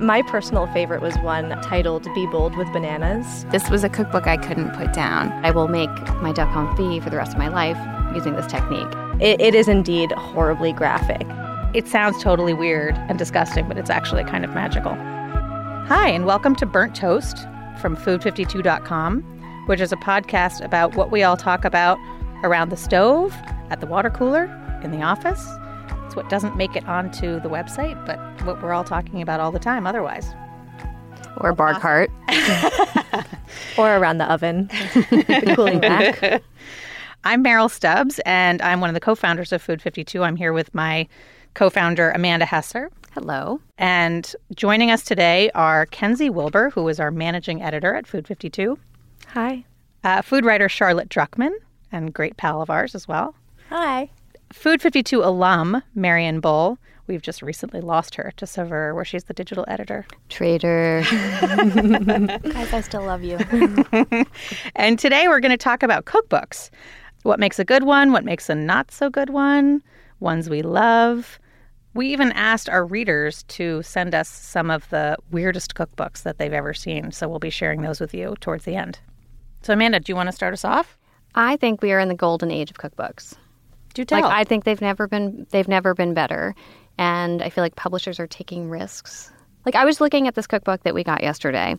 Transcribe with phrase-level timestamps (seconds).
[0.00, 3.46] My personal favorite was one titled Be Bold with Bananas.
[3.46, 5.32] This was a cookbook I couldn't put down.
[5.42, 5.88] I will make
[6.20, 7.78] my duck confit for the rest of my life
[8.14, 8.92] using this technique.
[9.22, 11.26] It, it is indeed horribly graphic.
[11.74, 14.94] It sounds totally weird and disgusting, but it's actually kind of magical.
[14.94, 17.38] Hi, and welcome to Burnt Toast
[17.80, 19.22] from Food52.com,
[19.64, 21.96] which is a podcast about what we all talk about
[22.44, 23.32] around the stove,
[23.70, 24.44] at the water cooler,
[24.84, 25.48] in the office.
[26.16, 29.52] It's what doesn't make it onto the website, but what we're all talking about all
[29.52, 30.34] the time otherwise.
[31.36, 32.10] Or bar cart.
[33.76, 36.42] or around the oven, the cooling rack.
[37.24, 40.22] I'm Merrill Stubbs, and I'm one of the co founders of Food 52.
[40.22, 41.06] I'm here with my
[41.52, 42.88] co founder, Amanda Hesser.
[43.12, 43.60] Hello.
[43.76, 48.78] And joining us today are Kenzi Wilbur, who is our managing editor at Food 52.
[49.34, 49.66] Hi.
[50.02, 51.52] Uh, food writer Charlotte Druckman,
[51.92, 53.34] and great pal of ours as well.
[53.68, 54.08] Hi.
[54.52, 56.78] Food 52 alum Marian Bull.
[57.08, 60.06] We've just recently lost her to Saveur, where she's the digital editor.
[60.28, 61.02] Traitor.
[61.10, 63.38] Guys, I still love you.
[64.76, 66.70] and today we're going to talk about cookbooks.
[67.22, 68.12] What makes a good one?
[68.12, 69.82] What makes a not so good one?
[70.20, 71.38] Ones we love.
[71.94, 76.52] We even asked our readers to send us some of the weirdest cookbooks that they've
[76.52, 77.12] ever seen.
[77.12, 78.98] So we'll be sharing those with you towards the end.
[79.62, 80.98] So, Amanda, do you want to start us off?
[81.34, 83.34] I think we are in the golden age of cookbooks.
[83.96, 84.20] Do tell.
[84.20, 86.54] Like I think they've never been they've never been better,
[86.98, 89.32] and I feel like publishers are taking risks.
[89.64, 91.76] Like I was looking at this cookbook that we got yesterday,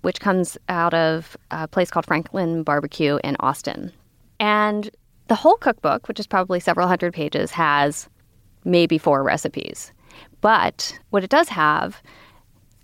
[0.00, 3.92] which comes out of a place called Franklin Barbecue in Austin,
[4.40, 4.90] and
[5.28, 8.08] the whole cookbook, which is probably several hundred pages, has
[8.64, 9.92] maybe four recipes.
[10.40, 12.02] But what it does have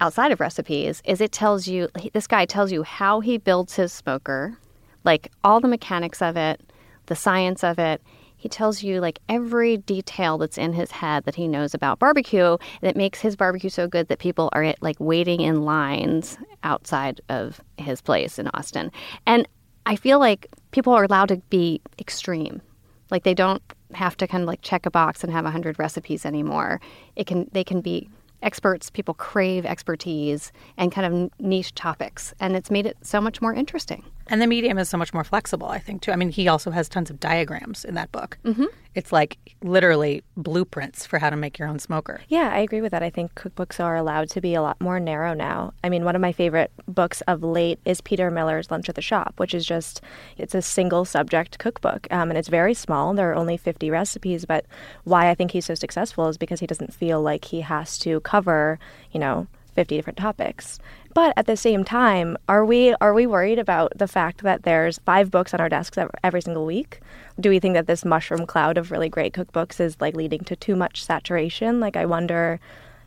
[0.00, 3.92] outside of recipes is it tells you this guy tells you how he builds his
[3.92, 4.56] smoker,
[5.02, 6.60] like all the mechanics of it,
[7.06, 8.00] the science of it.
[8.38, 12.56] He tells you like every detail that's in his head that he knows about barbecue
[12.80, 17.60] that makes his barbecue so good that people are like waiting in lines outside of
[17.76, 18.90] his place in Austin.
[19.26, 19.46] And
[19.86, 22.62] I feel like people are allowed to be extreme.
[23.10, 23.62] Like they don't
[23.92, 26.80] have to kind of like check a box and have a hundred recipes anymore.
[27.16, 28.08] It can they can be
[28.42, 28.90] experts.
[28.90, 33.52] People crave expertise and kind of niche topics, and it's made it so much more
[33.52, 34.04] interesting.
[34.28, 36.12] And the medium is so much more flexible, I think, too.
[36.12, 38.38] I mean, he also has tons of diagrams in that book.
[38.44, 38.64] Mm-hmm.
[38.94, 42.20] It's like literally blueprints for how to make your own smoker.
[42.28, 43.02] Yeah, I agree with that.
[43.02, 45.72] I think cookbooks are allowed to be a lot more narrow now.
[45.84, 49.02] I mean, one of my favorite books of late is Peter Miller's Lunch at the
[49.02, 50.00] Shop, which is just,
[50.36, 52.06] it's a single subject cookbook.
[52.10, 53.14] Um, and it's very small.
[53.14, 54.44] There are only 50 recipes.
[54.44, 54.66] But
[55.04, 58.20] why I think he's so successful is because he doesn't feel like he has to
[58.20, 58.78] cover,
[59.12, 60.80] you know, 50 different topics.
[61.14, 64.98] But at the same time, are we are we worried about the fact that there's
[64.98, 67.00] five books on our desks every single week?
[67.40, 70.56] Do we think that this mushroom cloud of really great cookbooks is like leading to
[70.56, 71.80] too much saturation?
[71.80, 72.60] Like I wonder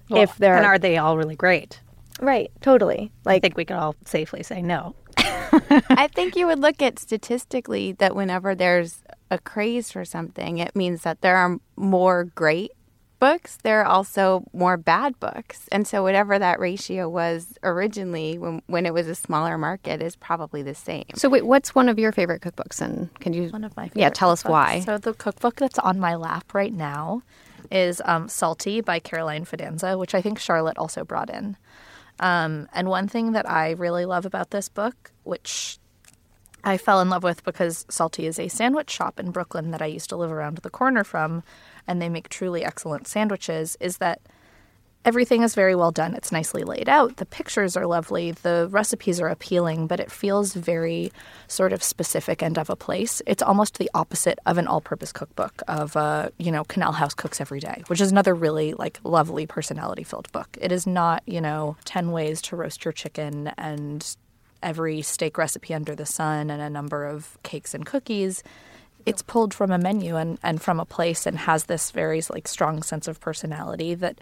[0.09, 1.79] well, if there And are they all really great?
[2.19, 3.12] Right, totally.
[3.23, 4.95] Like I think we could all safely say no.
[5.89, 10.75] I think you would look at statistically that whenever there's a craze for something, it
[10.75, 12.72] means that there are more great
[13.22, 15.70] books, there are also more bad books.
[15.72, 20.18] And so whatever that ratio was originally when, when it was a smaller market is
[20.18, 21.06] probably the same.
[21.16, 24.10] So wait, what's one of your favorite cookbooks and can you one of my Yeah,
[24.10, 24.50] tell us cookbooks.
[24.50, 24.80] why.
[24.81, 27.22] So the cookbook that's on my lap right now
[27.72, 31.56] is um, Salty by Caroline Fidanza, which I think Charlotte also brought in.
[32.19, 35.78] Um, and one thing that I really love about this book, which
[36.63, 39.88] I fell in love with because Salty is a sandwich shop in Brooklyn that I
[39.88, 41.44] used to live around the corner from,
[41.88, 44.22] and they make truly excellent sandwiches, is that
[45.04, 46.13] everything is very well done.
[46.13, 47.18] It's nicely laid out.
[47.18, 48.31] The pictures are lovely.
[48.31, 51.12] The recipes are appealing, but it feels very
[51.48, 53.22] sort of specific and of a place.
[53.25, 57.42] It's almost the opposite of an all-purpose cookbook of uh, you know, Canal House cooks
[57.42, 60.57] every day, which is another really like lovely personality-filled book.
[60.62, 64.16] It is not, you know, 10 ways to roast your chicken and
[64.63, 68.44] every steak recipe under the sun and a number of cakes and cookies.
[69.06, 72.48] It's pulled from a menu and, and from a place and has this very like
[72.48, 74.19] strong sense of personality that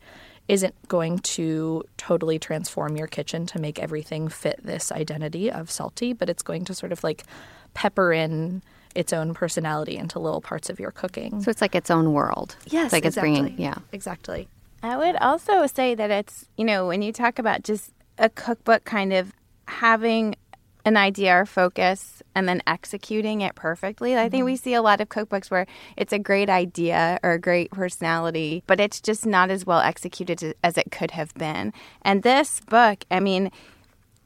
[0.47, 6.11] isn't going to totally transform your kitchen to make everything fit this identity of salty,
[6.13, 7.23] but it's going to sort of like
[7.75, 8.61] pepper in
[8.95, 11.43] its own personality into little parts of your cooking.
[11.43, 12.55] So it's like its own world.
[12.65, 13.31] Yes, It's like exactly.
[13.31, 13.75] it's bringing, yeah.
[13.91, 14.47] Exactly.
[14.81, 18.85] I would also say that it's, you know, when you talk about just a cookbook
[18.85, 19.31] kind of
[19.67, 20.35] having
[20.89, 24.17] an idea or focus and then executing it perfectly.
[24.17, 24.45] I think mm-hmm.
[24.45, 25.65] we see a lot of cookbooks where
[25.95, 30.55] it's a great idea or a great personality, but it's just not as well executed
[30.63, 31.71] as it could have been.
[32.01, 33.51] And this book, I mean,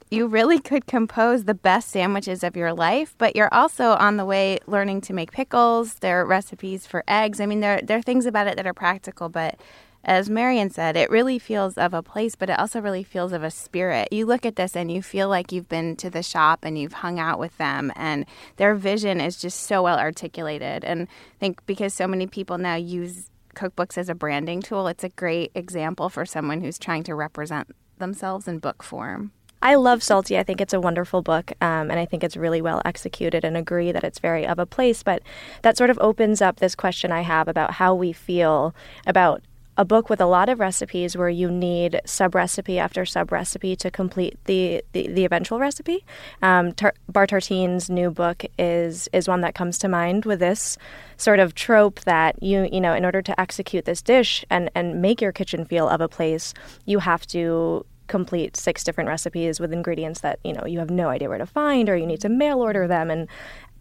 [0.10, 4.26] you really could compose the best sandwiches of your life, but you're also on the
[4.26, 5.96] way learning to make pickles.
[5.96, 7.42] There are recipes for eggs.
[7.42, 9.60] I mean, there, there are things about it that are practical, but
[10.04, 13.44] as Marian said, it really feels of a place, but it also really feels of
[13.44, 14.10] a spirit.
[14.12, 16.94] You look at this and you feel like you've been to the shop and you've
[16.94, 18.26] hung out with them, and
[18.58, 20.84] their vision is just so well articulated.
[20.84, 25.04] And I think because so many people now use cookbooks as a branding tool, it's
[25.04, 29.32] a great example for someone who's trying to represent themselves in book form.
[29.62, 30.38] I love Salty.
[30.38, 33.56] I think it's a wonderful book, um, and I think it's really well executed and
[33.56, 35.04] agree that it's very of a place.
[35.04, 35.22] But
[35.62, 38.76] that sort of opens up this question I have about how we feel
[39.08, 39.42] about
[39.78, 43.76] a book with a lot of recipes where you need sub recipe after sub recipe
[43.76, 46.06] to complete the, the, the eventual recipe.
[46.42, 50.78] Um, Tar- Bar Tartine's new book is is one that comes to mind with this
[51.18, 55.02] sort of trope that you you know in order to execute this dish and and
[55.02, 56.54] make your kitchen feel of a place,
[56.86, 61.10] you have to complete six different recipes with ingredients that you know you have no
[61.10, 63.28] idea where to find or you need to mail order them and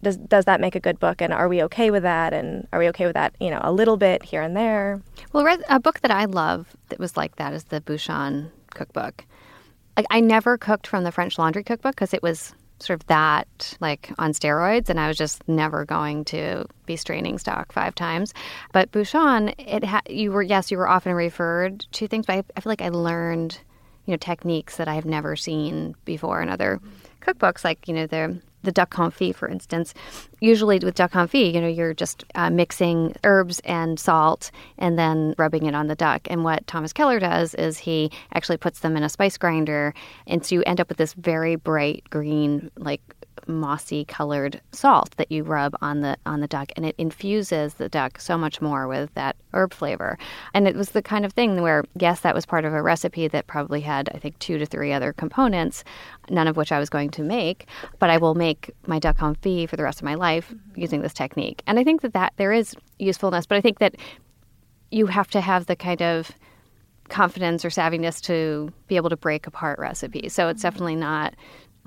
[0.03, 2.79] does does that make a good book and are we okay with that and are
[2.79, 5.01] we okay with that you know a little bit here and there
[5.33, 9.25] Well, a book that I love that was like that is the Bouchon cookbook.
[9.97, 13.77] Like I never cooked from the French Laundry cookbook because it was sort of that
[13.81, 18.35] like on steroids, and I was just never going to be straining stock five times.
[18.73, 22.45] But Bouchon, it ha- you were yes, you were often referred to things, but I,
[22.57, 23.61] I feel like I learned
[24.07, 26.81] you know techniques that I have never seen before in other
[27.21, 29.95] cookbooks, like you know the the duck confit, for instance.
[30.41, 35.35] Usually with duck confit, you know, you're just uh, mixing herbs and salt and then
[35.39, 36.23] rubbing it on the duck.
[36.31, 39.95] And what Thomas Keller does is he actually puts them in a spice grinder,
[40.27, 43.01] and so you end up with this very bright green, like
[43.49, 47.89] mossy colored salt that you rub on the on the duck and it infuses the
[47.89, 50.19] duck so much more with that herb flavor.
[50.55, 53.29] And it was the kind of thing where yes that was part of a recipe
[53.29, 55.85] that probably had i think two to three other components
[56.31, 57.67] none of which i was going to make
[57.99, 60.81] but i will make my duck confit for the rest of my life mm-hmm.
[60.81, 61.63] using this technique.
[61.67, 63.97] And i think that that there is usefulness but i think that
[64.91, 66.31] you have to have the kind of
[67.09, 70.33] confidence or savviness to be able to break apart recipes.
[70.33, 70.67] So it's mm-hmm.
[70.67, 71.35] definitely not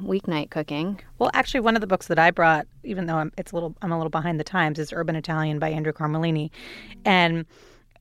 [0.01, 0.99] weeknight cooking.
[1.19, 3.75] Well, actually, one of the books that I brought, even though I'm, it's a little,
[3.81, 6.51] I'm a little behind the times, is Urban Italian by Andrew Carmellini,
[7.05, 7.45] and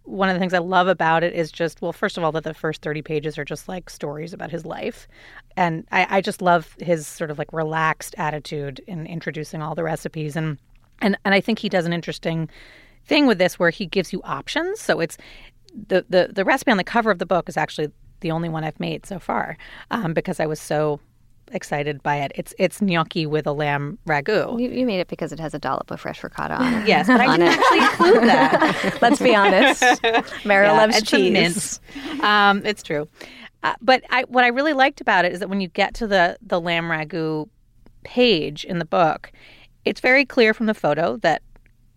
[0.04, 2.44] one of the things I love about it is just, well, first of all, that
[2.44, 5.08] the first 30 pages are just like stories about his life.
[5.56, 9.82] And I, I just love his sort of like relaxed attitude in introducing all the
[9.82, 10.36] recipes.
[10.36, 10.58] And,
[11.00, 12.50] and, and I think he does an interesting
[13.06, 14.78] thing with this where he gives you options.
[14.80, 15.16] So it's
[15.88, 17.90] the, the, the recipe on the cover of the book is actually
[18.20, 19.56] the only one I've made so far
[19.90, 21.00] um, because I was so
[21.52, 22.32] excited by it.
[22.34, 24.60] It's it's gnocchi with a lamb ragu.
[24.60, 26.88] You, you made it because it has a dollop of fresh ricotta on it.
[26.88, 27.58] Yes, but I didn't it.
[27.58, 28.98] actually include that.
[29.02, 29.82] let's be honest
[30.44, 31.80] mara Yeah, loves cheese.
[32.20, 33.08] Um, it's true.
[33.62, 36.06] Uh, but I, what I really liked about it is that when you get to
[36.06, 37.48] the the lamb ragu
[38.04, 39.32] page in the book,
[39.84, 41.42] it's very clear from the photo that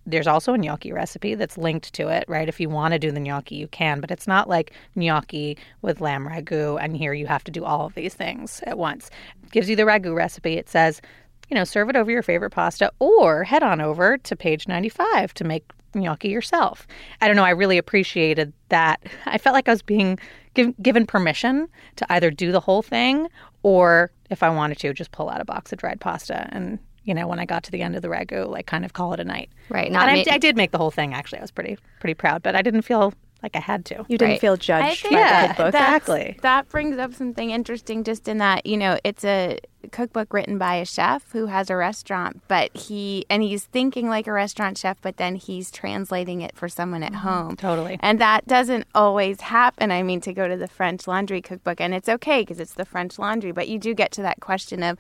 [0.07, 2.47] there's also a gnocchi recipe that's linked to it, right?
[2.47, 5.99] If you want to do the gnocchi, you can, but it's not like gnocchi with
[5.99, 9.11] lamb ragu, and here you have to do all of these things at once.
[9.43, 10.53] It gives you the ragu recipe.
[10.53, 11.01] It says,
[11.49, 15.33] you know, serve it over your favorite pasta, or head on over to page 95
[15.35, 16.87] to make gnocchi yourself.
[17.19, 17.43] I don't know.
[17.43, 19.03] I really appreciated that.
[19.25, 20.17] I felt like I was being
[20.53, 23.27] giv given permission to either do the whole thing,
[23.63, 27.13] or if I wanted to, just pull out a box of dried pasta and you
[27.13, 29.19] know, when I got to the end of the ragu, like kind of call it
[29.19, 29.49] a night.
[29.69, 29.91] Right.
[29.91, 31.13] Not and ma- I, I did make the whole thing.
[31.13, 34.05] Actually, I was pretty pretty proud, but I didn't feel like I had to.
[34.07, 34.41] you didn't Right.
[34.41, 36.39] feel I judged think by Yeah, the cookbook exactly.
[36.41, 39.59] That brings up something interesting just in that, you know, it's a
[39.91, 44.25] cookbook written by a chef who has a restaurant, but he, and he's thinking like
[44.25, 47.27] a restaurant chef, but then he's translating it for someone at mm-hmm.
[47.27, 47.55] home.
[47.55, 47.99] Totally.
[48.01, 49.91] And that doesn't always happen.
[49.91, 52.85] I mean, to go to the French laundry cookbook, and it's okay because it's the
[52.85, 54.97] French laundry, but you do get to that question of,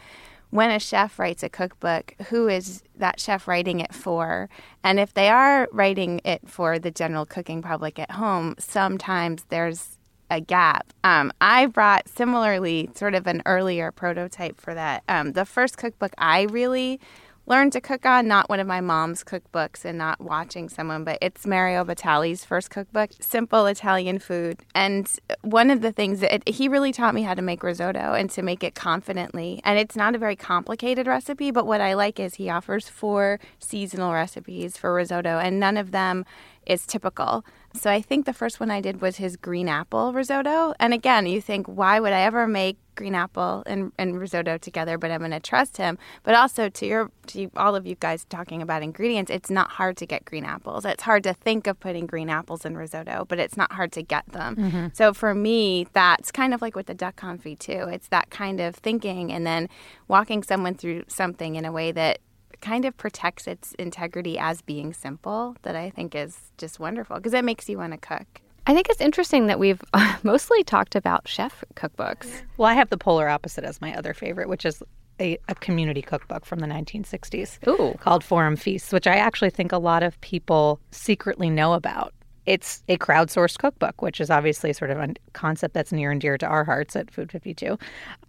[0.49, 4.49] when a chef writes a cookbook, who is that chef writing it for?
[4.83, 9.97] And if they are writing it for the general cooking public at home, sometimes there's
[10.29, 10.93] a gap.
[11.03, 15.03] Um, I brought similarly sort of an earlier prototype for that.
[15.07, 16.99] Um, the first cookbook I really
[17.47, 21.17] learned to cook on, not one of my mom's cookbooks and not watching someone, but
[21.21, 24.59] it's Mario Batali's first cookbook, Simple Italian Food.
[24.75, 25.09] And
[25.41, 28.29] one of the things that it, he really taught me how to make risotto and
[28.31, 29.61] to make it confidently.
[29.63, 33.39] And it's not a very complicated recipe, but what I like is he offers four
[33.59, 36.25] seasonal recipes for risotto, and none of them
[36.65, 37.45] is typical.
[37.77, 40.73] So I think the first one I did was his green apple risotto.
[40.79, 44.97] And again, you think, why would I ever make green apple and, and risotto together?
[44.97, 45.97] But I'm going to trust him.
[46.23, 49.97] But also to your to all of you guys talking about ingredients, it's not hard
[49.97, 50.85] to get green apples.
[50.85, 54.01] It's hard to think of putting green apples in risotto, but it's not hard to
[54.01, 54.55] get them.
[54.55, 54.87] Mm-hmm.
[54.93, 57.87] So for me, that's kind of like with the duck confit too.
[57.91, 59.69] It's that kind of thinking and then
[60.07, 62.19] walking someone through something in a way that
[62.61, 67.33] kind of protects its integrity as being simple that I think is just wonderful because
[67.33, 68.41] it makes you want to cook.
[68.65, 69.81] I think it's interesting that we've
[70.23, 72.41] mostly talked about chef cookbooks.
[72.57, 74.83] Well, I have the polar opposite as my other favorite, which is
[75.19, 77.97] a, a community cookbook from the 1960s Ooh.
[77.99, 82.13] called Forum Feasts, which I actually think a lot of people secretly know about.
[82.45, 86.37] It's a crowdsourced cookbook, which is obviously sort of a concept that's near and dear
[86.37, 87.77] to our hearts at Food 52.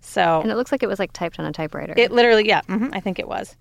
[0.00, 1.94] So, and it looks like it was like typed on a typewriter.
[1.96, 3.56] It literally, yeah, mm-hmm, I think it was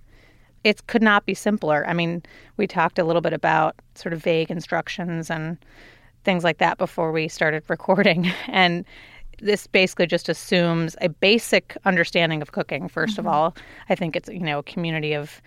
[0.68, 1.86] it could not be simpler.
[1.88, 2.22] I mean,
[2.58, 5.58] we talked a little bit about sort of vague instructions and
[6.26, 8.30] things like that before we started recording.
[8.50, 8.84] And
[9.40, 13.20] this basically just assumes a basic understanding of cooking, 1st mm-hmm.
[13.22, 13.56] of all.
[13.88, 15.42] I think it's, you know, a community of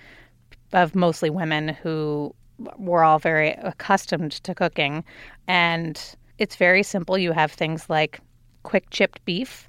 [0.72, 2.32] of mostly women who
[2.78, 5.04] were all very accustomed to cooking.
[5.48, 6.00] And
[6.38, 7.18] it's very simple.
[7.18, 8.20] You have things like
[8.62, 9.68] quick chipped beef,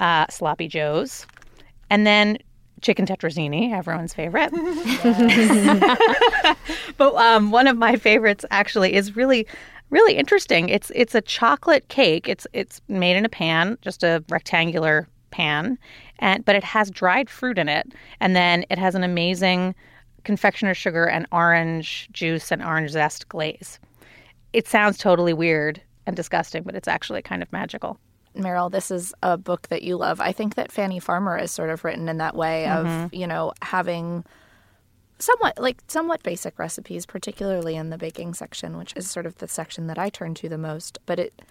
[0.00, 1.26] uh, sloppy joes,
[1.88, 2.38] and then
[2.82, 4.52] chicken tetrazzini, everyone's favorite.
[6.96, 9.46] but um, one of my favorites actually is really
[9.90, 10.68] really interesting.
[10.68, 12.28] It's it's a chocolate cake.
[12.28, 15.78] It's it's made in a pan, just a rectangular pan,
[16.18, 19.74] and but it has dried fruit in it, and then it has an amazing
[20.24, 23.78] confectioner's sugar and orange juice and orange zest glaze.
[24.52, 27.98] It sounds totally weird and disgusting, but it's actually kind of magical.
[28.36, 30.20] Merrill, this is a book that you love.
[30.20, 33.04] I think that Fannie Farmer is sort of written in that way mm-hmm.
[33.04, 34.24] of, you know, having
[35.18, 39.48] somewhat like somewhat basic recipes, particularly in the baking section, which is sort of the
[39.48, 40.98] section that I turn to the most.
[41.06, 41.42] But it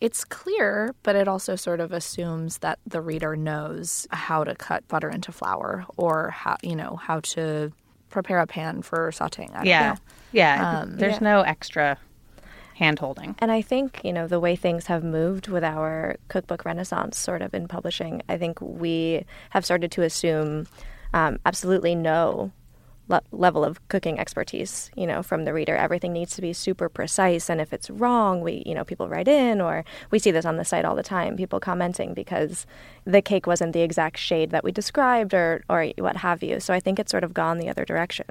[0.00, 4.88] it's clear, but it also sort of assumes that the reader knows how to cut
[4.88, 7.72] butter into flour or how you know how to
[8.08, 9.50] prepare a pan for sautéing.
[9.64, 9.98] yeah, know.
[10.32, 10.80] yeah.
[10.80, 11.18] Um, There's yeah.
[11.20, 11.98] no extra
[12.80, 13.36] hand holding.
[13.38, 17.42] And I think, you know, the way things have moved with our cookbook renaissance sort
[17.42, 20.66] of in publishing, I think we have started to assume
[21.12, 22.52] um, absolutely no
[23.08, 25.76] le- level of cooking expertise, you know, from the reader.
[25.76, 27.50] Everything needs to be super precise.
[27.50, 30.56] And if it's wrong, we, you know, people write in or we see this on
[30.56, 32.64] the site all the time, people commenting because
[33.04, 36.60] the cake wasn't the exact shade that we described or, or what have you.
[36.60, 38.26] So I think it's sort of gone the other direction.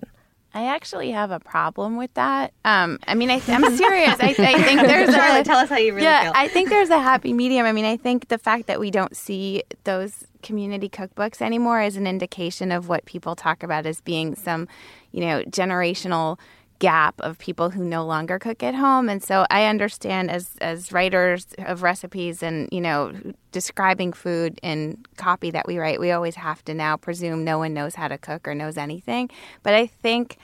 [0.53, 2.53] I actually have a problem with that.
[2.65, 4.15] Um, I mean, I, am serious.
[4.19, 6.31] I, I, think there's Charlotte, a, tell us how you really yeah, feel.
[6.35, 7.65] I think there's a happy medium.
[7.65, 11.97] I mean, I think the fact that we don't see those community cookbooks anymore is
[11.97, 14.67] an indication of what people talk about as being some,
[15.11, 16.39] you know, generational
[16.79, 19.09] gap of people who no longer cook at home.
[19.09, 23.13] And so i understand as as writers of recipes and you know
[23.51, 27.73] describing food in copy that we write we always have to now presume no one
[27.73, 29.29] knows how to cook or knows anything.
[29.61, 30.37] But i think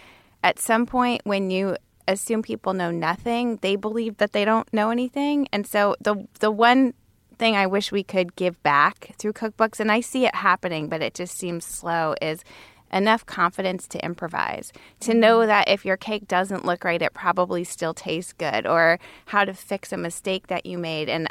[0.44, 1.78] at some point when you
[2.08, 5.48] assume people know nothing they believe that they don't know anything.
[5.54, 6.94] And so the the one
[7.38, 11.02] thing i wish we could give back through cookbooks and i see it happening but
[11.02, 12.46] it just seems slow is
[12.92, 15.20] enough confidence to improvise, to mm-hmm.
[15.20, 19.46] know that if your cake doesn't look right, it probably still tastes good, or how
[19.46, 21.10] to fix a mistake that you made.
[21.10, 21.28] And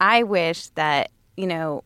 [0.00, 1.84] I wish that, you know,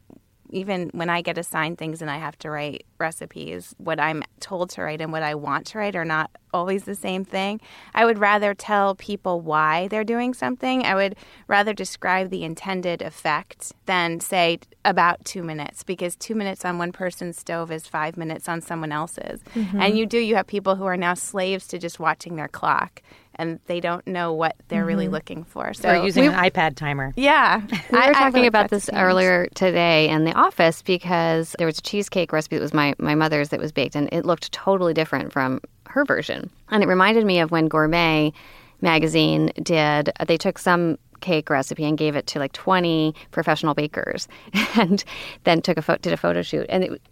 [0.50, 4.71] even when I get assigned things and I have to write recipes, what I'm told
[4.71, 7.61] to write and what I want to write are not always the same thing.
[7.95, 10.85] I would rather tell people why they're doing something.
[10.85, 16.64] I would rather describe the intended effect than say about two minutes because two minutes
[16.64, 19.43] on one person's stove is five minutes on someone else's.
[19.55, 19.81] Mm-hmm.
[19.81, 23.02] And you do, you have people who are now slaves to just watching their clock
[23.38, 24.88] and they don't know what they're mm-hmm.
[24.88, 25.73] really looking for.
[25.73, 27.14] So or using we, an iPad timer.
[27.16, 27.62] Yeah.
[27.90, 32.33] We were talking about this earlier today in the office because there was a cheesecake
[32.33, 35.61] recipe that was my, my mother's that was baked and it looked totally different from
[35.88, 36.50] her version.
[36.68, 38.33] And it reminded me of when Gourmet
[38.80, 44.28] magazine did, they took some cake recipe and gave it to like 20 professional bakers
[44.76, 45.04] and
[45.45, 47.02] then took a fo- did a photo shoot and it,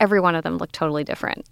[0.00, 1.44] every one of them looked totally different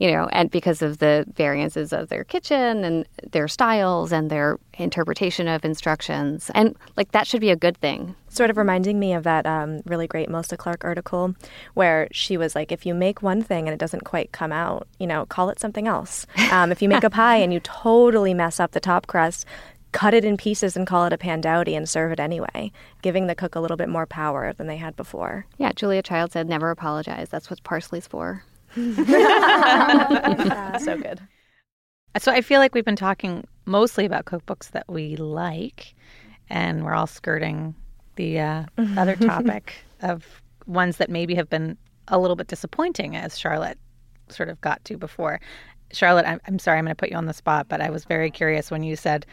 [0.00, 4.58] you know, and because of the variances of their kitchen and their styles and their
[4.78, 6.50] interpretation of instructions.
[6.54, 8.16] And like that should be a good thing.
[8.30, 11.34] Sort of reminding me of that um, really great Melissa Clark article
[11.74, 14.88] where she was like, if you make one thing and it doesn't quite come out,
[14.98, 16.26] you know, call it something else.
[16.50, 19.46] Um, if you make a pie and you totally mess up the top crust,
[19.92, 23.36] cut it in pieces and call it a pandowdy and serve it anyway, giving the
[23.36, 25.46] cook a little bit more power than they had before.
[25.58, 27.28] Yeah, Julia Child said, never apologize.
[27.28, 28.42] That's what parsley's for.
[30.80, 31.20] so good.
[32.18, 35.94] So I feel like we've been talking mostly about cookbooks that we like,
[36.48, 37.74] and we're all skirting
[38.16, 38.64] the uh,
[38.96, 41.76] other topic of ones that maybe have been
[42.08, 43.78] a little bit disappointing, as Charlotte
[44.28, 45.40] sort of got to before.
[45.92, 48.04] Charlotte, I'm, I'm sorry, I'm going to put you on the spot, but I was
[48.04, 49.26] very curious when you said,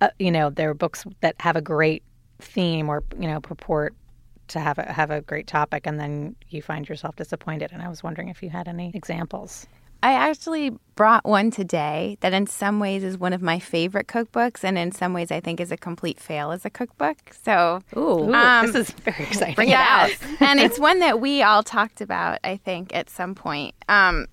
[0.00, 2.02] uh, you know, there are books that have a great
[2.40, 3.94] theme or you know purport
[4.50, 7.70] to have a have a great topic, and then you find yourself disappointed.
[7.72, 9.66] And I was wondering if you had any examples.
[10.02, 14.64] I actually brought one today that, in some ways, is one of my favorite cookbooks,
[14.64, 17.18] and in some ways, I think is a complete fail as a cookbook.
[17.42, 19.54] So, ooh, um, this is very exciting.
[19.54, 20.10] Bring it out.
[20.40, 23.74] and it's one that we all talked about, I think, at some point.
[23.88, 24.26] Um,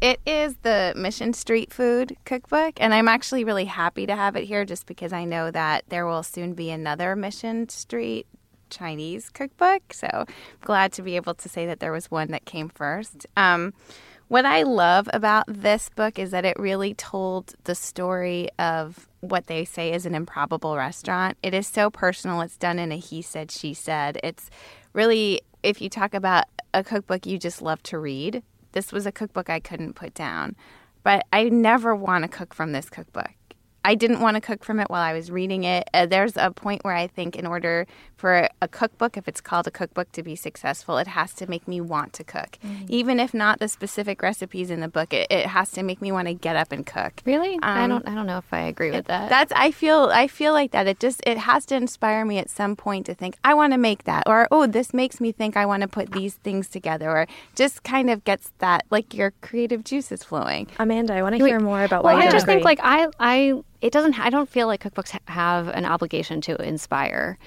[0.00, 4.44] it is the Mission Street Food Cookbook, and I'm actually really happy to have it
[4.44, 8.26] here just because I know that there will soon be another Mission Street
[8.70, 9.92] Chinese cookbook.
[9.92, 10.26] So I'm
[10.62, 13.26] glad to be able to say that there was one that came first.
[13.36, 13.74] Um,
[14.28, 19.48] what I love about this book is that it really told the story of what
[19.48, 21.36] they say is an improbable restaurant.
[21.42, 22.40] It is so personal.
[22.40, 24.20] It's done in a he said, she said.
[24.22, 24.48] It's
[24.92, 29.10] really, if you talk about a cookbook you just love to read, this was a
[29.10, 30.54] cookbook I couldn't put down.
[31.02, 33.32] But I never want to cook from this cookbook.
[33.84, 35.88] I didn't want to cook from it while I was reading it.
[35.94, 39.66] Uh, there's a point where I think, in order for a cookbook, if it's called
[39.66, 42.58] a cookbook, to be successful, it has to make me want to cook.
[42.64, 42.86] Mm-hmm.
[42.88, 46.12] Even if not the specific recipes in the book, it, it has to make me
[46.12, 47.22] want to get up and cook.
[47.24, 47.54] Really?
[47.54, 48.06] Um, I don't.
[48.06, 49.30] I don't know if I agree with that.
[49.30, 49.52] That's.
[49.56, 50.10] I feel.
[50.12, 50.86] I feel like that.
[50.86, 51.22] It just.
[51.26, 54.24] It has to inspire me at some point to think I want to make that,
[54.26, 57.82] or oh, this makes me think I want to put these things together, or just
[57.82, 60.68] kind of gets that like your creative juices flowing.
[60.78, 62.26] Amanda, I want to hear more about well, why.
[62.26, 62.56] I just agree.
[62.56, 66.54] think like I I it doesn't i don't feel like cookbooks have an obligation to
[66.62, 67.38] inspire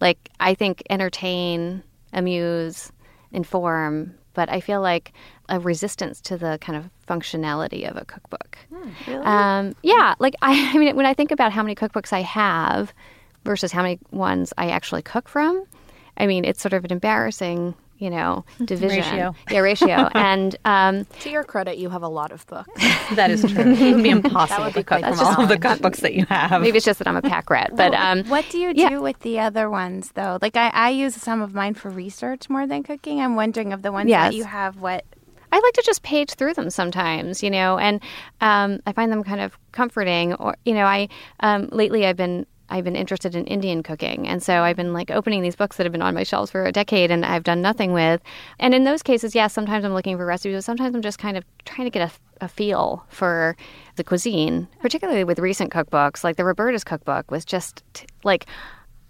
[0.00, 2.92] like i think entertain amuse
[3.32, 5.12] inform but i feel like
[5.48, 9.24] a resistance to the kind of functionality of a cookbook hmm, really?
[9.24, 12.92] um, yeah like I, I mean when i think about how many cookbooks i have
[13.44, 15.64] versus how many ones i actually cook from
[16.16, 18.98] i mean it's sort of an embarrassing you know, division.
[18.98, 19.34] Ratio.
[19.50, 20.08] Yeah, ratio.
[20.14, 22.68] and um, to your credit, you have a lot of books.
[23.14, 23.72] that is true.
[23.72, 26.24] It would be impossible would be to cook from all of the cookbooks that you
[26.26, 26.60] have.
[26.60, 27.72] Maybe it's just that I'm a pack rat.
[27.76, 28.98] But um, what do you do yeah.
[28.98, 30.38] with the other ones, though?
[30.40, 33.20] Like I, I use some of mine for research more than cooking.
[33.20, 34.30] I'm wondering of the ones yes.
[34.30, 35.04] that you have, what
[35.52, 38.00] I like to just page through them sometimes, you know, and
[38.40, 40.34] um, I find them kind of comforting.
[40.34, 41.08] Or, you know, I
[41.40, 44.26] um, lately I've been I've been interested in Indian cooking.
[44.26, 46.64] And so I've been like opening these books that have been on my shelves for
[46.64, 48.20] a decade and I've done nothing with.
[48.58, 51.36] And in those cases, yes, sometimes I'm looking for recipes, but sometimes I'm just kind
[51.36, 53.56] of trying to get a, a feel for
[53.96, 56.24] the cuisine, particularly with recent cookbooks.
[56.24, 57.82] Like the Roberta's cookbook was just
[58.24, 58.46] like,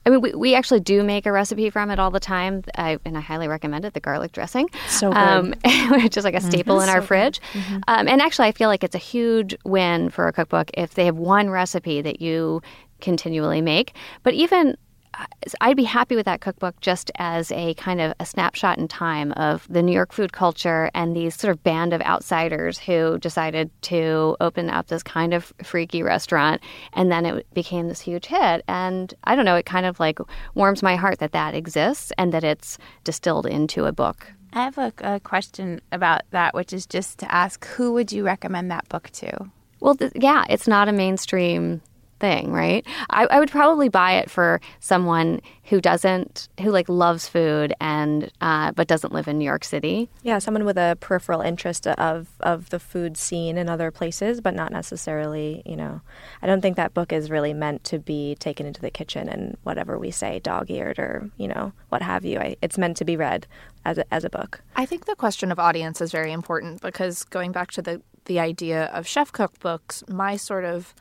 [0.06, 2.98] I mean, we, we actually do make a recipe from it all the time, I,
[3.04, 3.92] and I highly recommend it.
[3.92, 5.54] The garlic dressing, so good, um,
[5.90, 6.84] which is like a staple mm-hmm.
[6.84, 7.40] in our so fridge.
[7.52, 7.78] Mm-hmm.
[7.86, 11.04] Um, and actually, I feel like it's a huge win for a cookbook if they
[11.04, 12.62] have one recipe that you
[13.00, 13.94] continually make.
[14.22, 14.76] But even
[15.14, 15.26] uh,
[15.60, 19.32] I'd be happy with that cookbook just as a kind of a snapshot in time
[19.32, 23.70] of the New York food culture and these sort of band of outsiders who decided
[23.82, 26.62] to open up this kind of freaky restaurant.
[26.92, 28.64] And then it became this huge hit.
[28.68, 30.18] And I don't know, it kind of like
[30.54, 34.32] warms my heart that that exists and that it's distilled into a book.
[34.52, 38.24] I have a, a question about that, which is just to ask who would you
[38.24, 39.50] recommend that book to?
[39.80, 41.80] Well, th- yeah, it's not a mainstream
[42.20, 42.86] thing, right?
[43.08, 48.30] I, I, would probably buy it for someone who doesn't, who like loves food and
[48.40, 50.08] uh, but doesn't live in New York City.
[50.22, 54.54] Yeah, someone with a peripheral interest of of the food scene in other places, but
[54.54, 55.62] not necessarily.
[55.64, 56.00] You know,
[56.42, 59.56] I don't think that book is really meant to be taken into the kitchen and
[59.64, 62.38] whatever we say, dog eared or you know what have you.
[62.38, 63.46] I, it's meant to be read
[63.84, 64.60] as a, as a book.
[64.76, 68.38] I think the question of audience is very important because going back to the the
[68.38, 70.94] idea of chef cookbooks, my sort of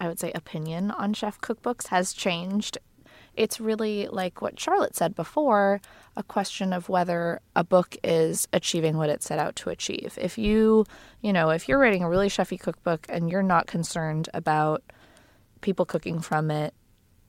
[0.00, 2.78] I would say, opinion on chef cookbooks has changed.
[3.36, 5.80] It's really like what Charlotte said before
[6.16, 10.16] a question of whether a book is achieving what it set out to achieve.
[10.20, 10.84] If you,
[11.20, 14.84] you know, if you're writing a really chefy cookbook and you're not concerned about
[15.62, 16.74] people cooking from it,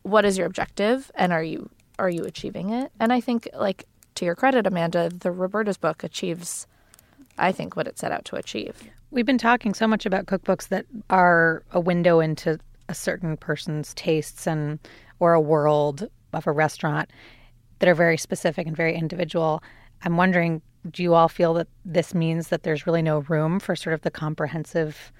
[0.03, 2.91] what is your objective and are you are you achieving it?
[2.99, 6.67] And I think like to your credit Amanda, the Roberta's book achieves
[7.37, 8.83] I think, what it set out to achieve.
[9.11, 13.93] We've been talking so much about cookbooks that are a window into a certain person's
[13.93, 14.79] tastes and
[15.19, 17.09] or a world of a restaurant
[17.79, 19.63] that are very specific and very individual.
[20.03, 23.75] I'm wondering, do you all feel that this means that there's really no room for
[23.75, 25.11] sort of the comprehensive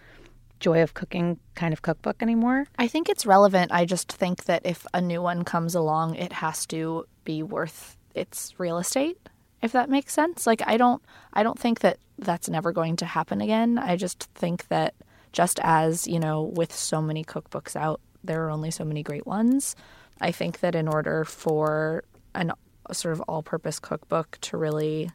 [0.60, 2.66] joy of cooking kind of cookbook anymore?
[2.78, 3.72] I think it's relevant.
[3.72, 7.98] I just think that if a new one comes along, it has to be worth
[8.14, 9.18] its real estate,
[9.62, 10.48] if that makes sense.
[10.48, 11.02] Like I don't
[11.34, 13.78] I don't think that that's never going to happen again.
[13.78, 14.94] I just think that
[15.32, 19.28] just as, you know, with so many cookbooks out, there are only so many great
[19.28, 19.76] ones.
[20.22, 22.54] I think that in order for an
[22.92, 25.10] sort of all-purpose cookbook to really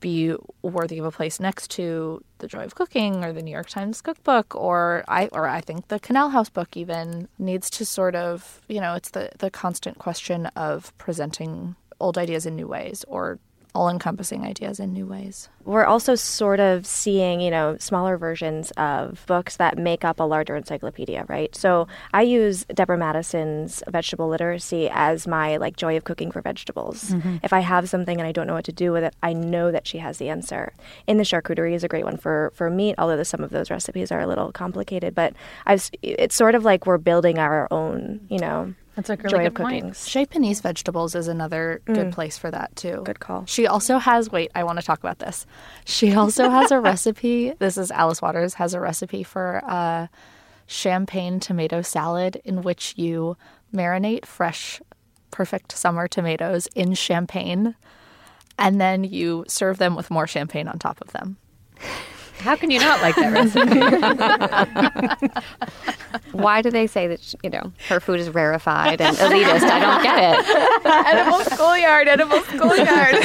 [0.00, 3.68] be worthy of a place next to the Joy of Cooking or the New York
[3.68, 8.14] Times cookbook or I or I think the Canal House book even needs to sort
[8.14, 13.04] of you know it's the the constant question of presenting old ideas in new ways
[13.08, 13.38] or
[13.76, 15.48] all encompassing ideas in new ways.
[15.64, 20.24] We're also sort of seeing, you know, smaller versions of books that make up a
[20.24, 21.54] larger encyclopedia, right?
[21.54, 27.10] So I use Deborah Madison's Vegetable Literacy as my like joy of cooking for vegetables.
[27.10, 27.36] Mm-hmm.
[27.42, 29.70] If I have something and I don't know what to do with it, I know
[29.70, 30.72] that she has the answer.
[31.06, 33.70] In the charcuterie is a great one for for meat, although the, some of those
[33.70, 35.14] recipes are a little complicated.
[35.14, 35.34] But
[35.66, 39.38] I've it's sort of like we're building our own, you know, that's a really joy
[39.38, 39.82] good of point.
[39.82, 39.92] cooking.
[39.92, 43.02] Chez Panisse Vegetables is another good place for that too.
[43.04, 43.44] Good call.
[43.46, 45.46] She also has wait, I want to talk about this.
[45.84, 47.52] She also has a recipe.
[47.58, 50.06] This is Alice Waters has a recipe for uh,
[50.66, 53.36] champagne tomato salad in which you
[53.72, 54.80] marinate fresh,
[55.30, 57.76] perfect summer tomatoes in champagne,
[58.58, 61.36] and then you serve them with more champagne on top of them.
[62.38, 63.80] How can you not like that recipe?
[66.32, 69.62] Why do they say that you know her food is rarefied and elitist?
[69.62, 70.46] I don't get it.
[71.06, 73.16] edible schoolyard, edible schoolyard.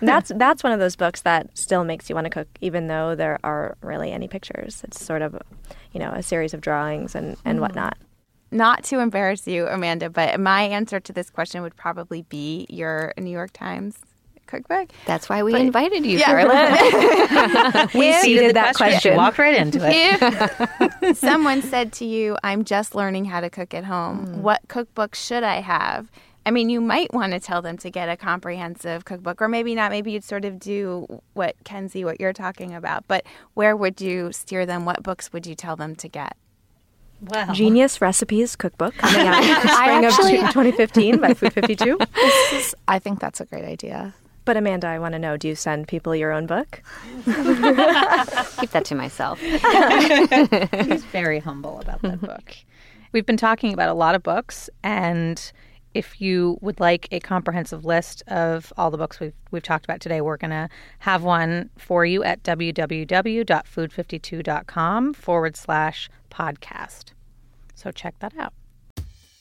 [0.02, 3.14] that's that's one of those books that still makes you want to cook, even though
[3.14, 4.82] there aren't really any pictures.
[4.84, 5.40] It's sort of,
[5.92, 7.62] you know, a series of drawings and and mm-hmm.
[7.62, 7.96] whatnot.
[8.52, 13.12] Not to embarrass you, Amanda, but my answer to this question would probably be your
[13.18, 13.98] New York Times
[14.46, 14.90] cookbook.
[15.06, 16.26] That's why we invited you, Yeah.
[16.26, 17.90] Charlotte.
[17.94, 19.16] We seeded that She question.
[19.16, 20.92] walked right into it.
[21.02, 24.36] If someone said to you, I'm just learning how to cook at home, mm.
[24.36, 26.10] what cookbook should I have?
[26.46, 29.74] I mean, you might want to tell them to get a comprehensive cookbook, or maybe
[29.74, 29.90] not.
[29.90, 33.04] Maybe you'd sort of do what Kenzi, what you're talking about.
[33.08, 34.84] But where would you steer them?
[34.84, 36.36] What books would you tell them to get?
[37.20, 37.52] Wow.
[37.52, 41.98] Genius Recipes Cookbook coming out in the spring actually- of 2015 by Food 52.
[42.86, 44.14] I think that's a great idea.
[44.46, 46.80] But Amanda, I want to know: Do you send people your own book?
[47.24, 49.40] Keep that to myself.
[50.86, 52.54] He's very humble about that book.
[53.12, 55.50] We've been talking about a lot of books, and
[55.94, 60.00] if you would like a comprehensive list of all the books we've we've talked about
[60.00, 60.68] today, we're going to
[61.00, 67.06] have one for you at www.food52.com forward slash podcast.
[67.74, 68.52] So check that out.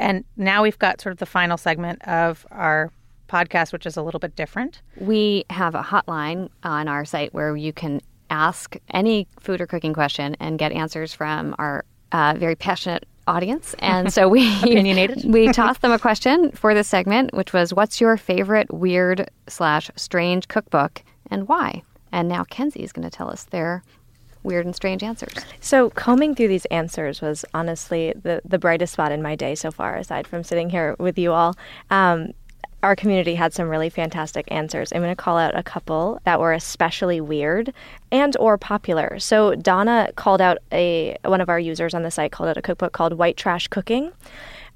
[0.00, 2.90] And now we've got sort of the final segment of our
[3.28, 4.80] podcast, which is a little bit different.
[4.96, 9.92] We have a hotline on our site where you can ask any food or cooking
[9.92, 13.74] question and get answers from our uh, very passionate audience.
[13.78, 14.48] And so we
[15.26, 19.90] we tossed them a question for this segment, which was, "What's your favorite weird slash
[19.96, 21.82] strange cookbook and why?"
[22.12, 23.84] And now Kenzi is going to tell us their
[24.42, 25.34] weird and strange answers.
[25.60, 29.70] So combing through these answers was honestly the the brightest spot in my day so
[29.70, 31.56] far, aside from sitting here with you all.
[31.90, 32.32] Um,
[32.82, 34.90] our community had some really fantastic answers.
[34.92, 37.74] I'm going to call out a couple that were especially weird
[38.10, 39.18] and or popular.
[39.18, 42.62] So Donna called out a one of our users on the site called out a
[42.62, 44.12] cookbook called White Trash Cooking.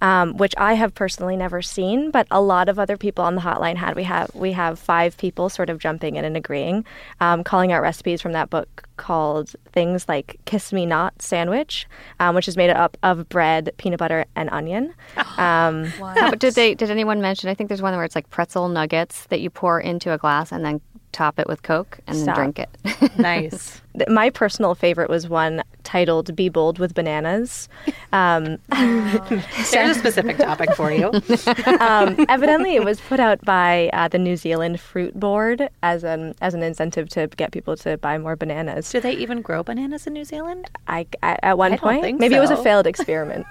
[0.02, 3.40] Um, which I have personally never seen, but a lot of other people on the
[3.40, 3.94] hotline had.
[3.96, 6.84] We have we have five people sort of jumping in and agreeing,
[7.20, 11.86] um, calling out recipes from that book called things like "Kiss Me Not" sandwich,
[12.20, 14.94] um, which is made up of bread, peanut butter, and onion.
[15.38, 16.74] Um, How- did they?
[16.74, 17.48] Did anyone mention?
[17.48, 20.52] I think there's one where it's like pretzel nuggets that you pour into a glass
[20.52, 20.80] and then
[21.14, 22.36] top it with Coke, and Stop.
[22.36, 22.68] then drink it.
[23.18, 23.80] Nice.
[24.08, 27.68] My personal favorite was one titled "Be Bold with Bananas."
[28.12, 31.06] Um, There's a specific topic for you.
[31.80, 36.34] um, evidently, it was put out by uh, the New Zealand Fruit Board as an
[36.40, 38.90] as an incentive to get people to buy more bananas.
[38.90, 40.68] Do they even grow bananas in New Zealand?
[40.88, 43.46] I, I at one I don't point think maybe it was a failed experiment.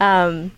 [0.00, 0.52] um,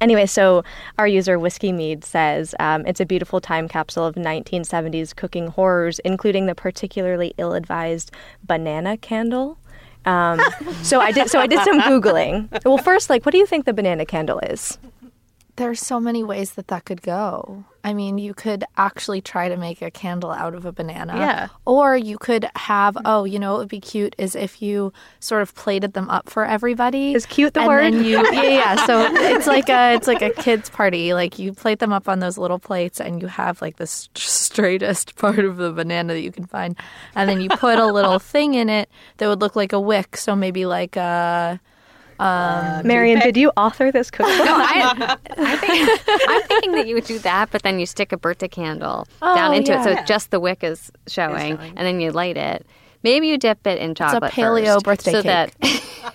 [0.00, 0.64] anyway, so
[0.98, 5.98] our user Whiskey Mead says um, it's a beautiful time capsule of 1970s cooking horrors,
[6.00, 8.10] including the particularly ill-advised
[8.44, 9.58] banana candle.
[10.04, 10.40] Um,
[10.82, 11.30] so I did.
[11.30, 12.48] So I did some googling.
[12.64, 14.78] Well, first, like, what do you think the banana candle is?
[15.58, 17.64] There's so many ways that that could go.
[17.82, 21.16] I mean, you could actually try to make a candle out of a banana.
[21.16, 21.48] Yeah.
[21.64, 25.42] Or you could have, oh, you know what would be cute is if you sort
[25.42, 27.14] of plated them up for everybody.
[27.14, 27.92] Is cute the and word?
[27.94, 28.86] Then you, yeah, yeah.
[28.86, 31.12] So it's like a it's like a kids party.
[31.12, 34.18] Like you plate them up on those little plates, and you have like the st-
[34.18, 36.76] straightest part of the banana that you can find,
[37.14, 40.16] and then you put a little thing in it that would look like a wick.
[40.16, 41.60] So maybe like a
[42.18, 44.44] Um, Marian, did you author this cookbook?
[44.44, 48.10] No, I, I think, I'm thinking that you would do that, but then you stick
[48.12, 50.04] a birthday candle oh, down Oh, into it, so yeah.
[50.04, 52.66] just the wick is showing, and then you light it.
[53.04, 54.32] Maybe you dip it in chocolate.
[54.32, 55.52] a paleo first, birthday so cake.
[55.60, 55.82] that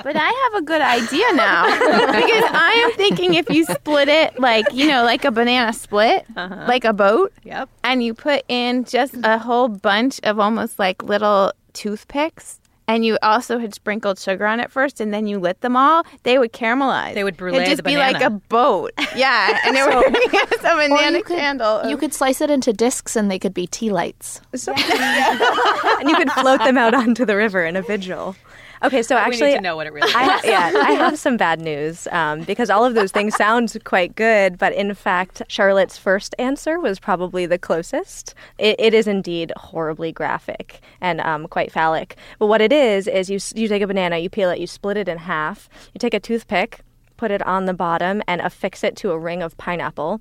[0.00, 4.38] But I have a good idea now because I am thinking if you split it
[4.38, 6.66] like you know like a banana split, uh-huh.
[6.68, 7.68] like a boat, Yep.
[7.82, 12.60] and you put in just a whole bunch of almost like little toothpicks.
[12.88, 16.04] And you also had sprinkled sugar on it first, and then you lit them all.
[16.22, 17.14] They would caramelize.
[17.14, 18.92] They would brulee It'd just the be like a boat.
[19.14, 21.88] Yeah, and it would be a banana you could, candle.
[21.88, 24.40] You could slice it into discs, and they could be tea lights.
[24.52, 28.36] and you could float them out onto the river in a vigil.
[28.82, 30.14] Okay, so we actually, need to know what it really is.
[30.14, 34.14] I yeah, I have some bad news um, because all of those things sound quite
[34.14, 38.34] good, but in fact, Charlotte's first answer was probably the closest.
[38.58, 42.16] It, it is indeed horribly graphic and um, quite phallic.
[42.38, 44.96] But what it is is you you take a banana, you peel it, you split
[44.96, 46.80] it in half, you take a toothpick,
[47.16, 50.20] put it on the bottom, and affix it to a ring of pineapple.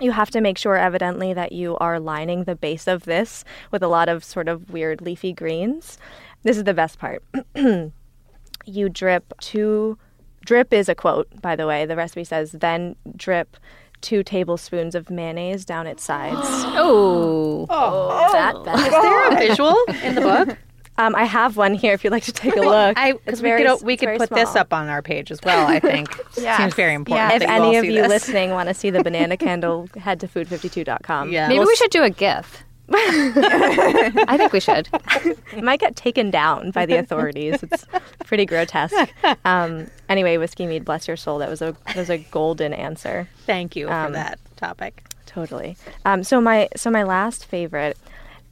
[0.00, 3.82] You have to make sure, evidently, that you are lining the base of this with
[3.82, 5.98] a lot of sort of weird leafy greens.
[6.42, 7.22] This is the best part.
[8.66, 9.98] you drip two,
[10.44, 11.86] drip is a quote, by the way.
[11.86, 13.56] The recipe says, then drip
[14.00, 16.36] two tablespoons of mayonnaise down its sides.
[16.42, 17.66] oh,
[18.32, 18.78] that bad.
[18.86, 20.58] Is there a visual in the book?
[21.00, 22.98] Um, I have one here if you'd like to take a look.
[22.98, 25.00] I It's because we very- could we it's could very put this up on our
[25.00, 25.64] page as well.
[25.64, 26.58] I think Yes.
[26.58, 27.40] seems very important.
[27.40, 28.08] If any of you this.
[28.08, 31.30] listening want to see the banana candle, head to food52.com.
[31.30, 31.46] Yeah.
[31.46, 32.64] maybe we should do a GIF.
[32.92, 34.88] I think we should.
[35.52, 37.62] It might get taken down by the authorities.
[37.62, 37.84] It's
[38.24, 38.94] pretty grotesque.
[39.44, 41.38] Um, anyway, whiskey mead, bless your soul.
[41.38, 43.28] That was a that was a golden answer.
[43.46, 45.04] Thank you for Um, that topic.
[45.26, 45.76] Totally.
[46.04, 47.98] Um, so my so my last favorite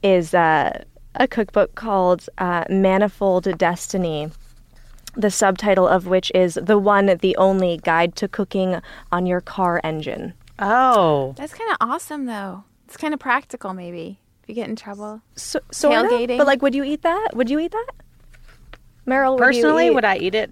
[0.03, 0.83] is uh,
[1.15, 4.29] a cookbook called uh, Manifold Destiny.
[5.15, 8.79] The subtitle of which is "The One, the Only Guide to Cooking
[9.11, 12.63] on Your Car Engine." Oh, That's kind of awesome, though.
[12.85, 14.19] It's kind of practical, maybe.
[14.47, 15.21] If you get in trouble.
[15.35, 16.37] So, sort of, Tailgating?
[16.37, 17.31] but like, would you eat that?
[17.33, 17.87] Would you eat that,
[19.05, 19.33] Merrill?
[19.33, 20.51] would you personally, eat- would I eat it?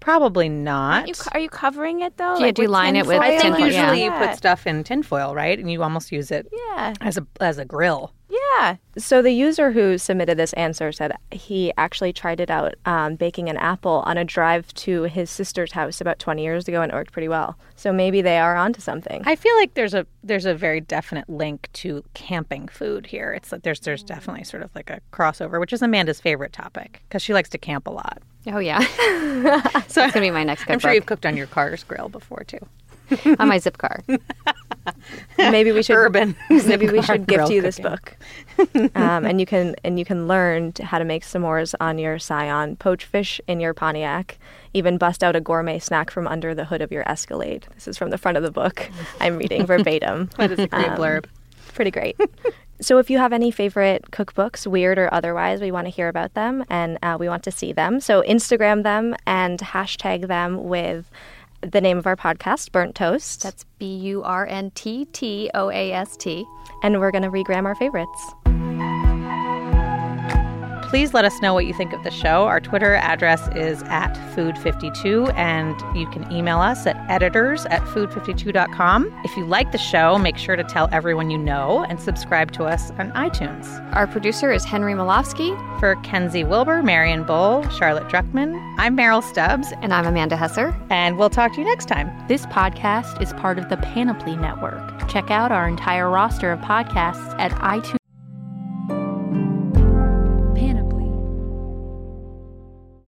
[0.00, 1.04] Probably not.
[1.04, 2.34] Are you, are you covering it though?
[2.36, 3.20] Yeah, Like do you with line it with?
[3.20, 4.20] I think tinfoil, usually yeah.
[4.20, 5.58] you put stuff in tinfoil, right?
[5.58, 8.12] And you almost use it Yeah, as a as a grill.
[8.28, 8.76] yeah.
[8.98, 13.48] So the user who submitted this answer said he actually tried it out um, baking
[13.48, 16.94] an apple on a drive to his sister's house about 20 years ago and it
[16.94, 17.56] worked pretty well.
[17.76, 19.22] So maybe they are onto something.
[19.24, 23.32] I feel like there's a there's a very definite link to camping food here.
[23.32, 27.02] It's like there's there's definitely sort of like a crossover, which is Amanda's favorite topic
[27.08, 28.18] because she likes to camp a lot.
[28.46, 28.80] Oh yeah,
[29.88, 32.44] so it's gonna be my next I'm sure you've cooked on your car's grill before
[32.44, 32.58] too.
[33.38, 34.02] on my zip car.
[35.38, 38.18] maybe we should Urban maybe we should gift you this cooking.
[38.72, 38.96] book.
[38.96, 42.76] um, and you can and you can learn how to make s'mores on your Scion,
[42.76, 44.38] poach fish in your Pontiac,
[44.74, 47.66] even bust out a gourmet snack from under the hood of your Escalade.
[47.74, 48.88] This is from the front of the book.
[49.20, 50.30] I'm reading verbatim.
[50.38, 51.24] That is a great Um, blurb.
[51.74, 52.16] pretty great.
[52.80, 56.34] So, if you have any favorite cookbooks, weird or otherwise, we want to hear about
[56.34, 58.00] them and uh, we want to see them.
[58.00, 61.10] So, Instagram them and hashtag them with
[61.60, 63.42] the name of our podcast, Burnt Toast.
[63.42, 66.46] That's B U R N T T O A S T.
[66.82, 68.32] and we're going to regram our favorites.
[70.90, 72.46] Please let us know what you think of the show.
[72.48, 79.20] Our Twitter address is at food52, and you can email us at editors at food52.com.
[79.24, 82.64] If you like the show, make sure to tell everyone you know and subscribe to
[82.64, 83.68] us on iTunes.
[83.94, 89.72] Our producer is Henry Malofsky, For Kenzi Wilbur, Marian Bull, Charlotte Druckman, I'm Merrill Stubbs,
[89.82, 90.74] and I'm Amanda Hesser.
[90.90, 92.10] and we'll talk to you next time.
[92.26, 95.08] This podcast is part of the Panoply Network.
[95.08, 97.99] Check out our entire roster of podcasts at iTunes